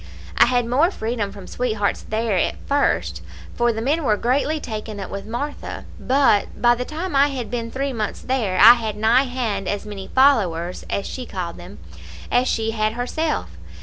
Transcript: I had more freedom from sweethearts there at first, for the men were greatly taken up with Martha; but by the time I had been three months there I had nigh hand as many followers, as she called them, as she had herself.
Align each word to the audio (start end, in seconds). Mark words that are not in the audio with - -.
I 0.35 0.47
had 0.47 0.65
more 0.65 0.89
freedom 0.89 1.31
from 1.31 1.45
sweethearts 1.45 2.01
there 2.01 2.35
at 2.35 2.55
first, 2.65 3.21
for 3.53 3.71
the 3.71 3.83
men 3.83 4.03
were 4.03 4.17
greatly 4.17 4.59
taken 4.59 4.99
up 4.99 5.11
with 5.11 5.27
Martha; 5.27 5.85
but 5.99 6.59
by 6.59 6.73
the 6.73 6.85
time 6.85 7.15
I 7.15 7.27
had 7.27 7.51
been 7.51 7.69
three 7.69 7.93
months 7.93 8.23
there 8.23 8.57
I 8.57 8.73
had 8.73 8.97
nigh 8.97 9.25
hand 9.25 9.67
as 9.67 9.85
many 9.85 10.07
followers, 10.07 10.85
as 10.89 11.05
she 11.05 11.27
called 11.27 11.57
them, 11.57 11.77
as 12.31 12.47
she 12.47 12.71
had 12.71 12.93
herself. 12.93 13.51